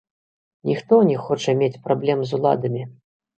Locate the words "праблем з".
1.85-2.41